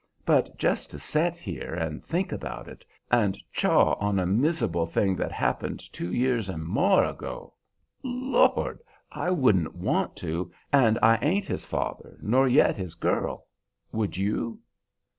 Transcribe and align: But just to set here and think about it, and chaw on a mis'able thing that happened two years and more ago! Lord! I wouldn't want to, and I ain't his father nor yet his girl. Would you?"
But 0.25 0.57
just 0.57 0.89
to 0.89 0.97
set 0.97 1.35
here 1.37 1.75
and 1.75 2.03
think 2.03 2.31
about 2.31 2.67
it, 2.67 2.83
and 3.11 3.37
chaw 3.53 3.93
on 3.99 4.17
a 4.17 4.25
mis'able 4.25 4.87
thing 4.87 5.15
that 5.17 5.31
happened 5.31 5.79
two 5.93 6.11
years 6.11 6.49
and 6.49 6.65
more 6.65 7.05
ago! 7.05 7.53
Lord! 8.01 8.79
I 9.11 9.29
wouldn't 9.29 9.75
want 9.75 10.15
to, 10.15 10.51
and 10.73 10.97
I 11.03 11.19
ain't 11.21 11.45
his 11.45 11.65
father 11.67 12.17
nor 12.19 12.47
yet 12.47 12.77
his 12.77 12.95
girl. 12.95 13.45
Would 13.91 14.17
you?" 14.17 14.61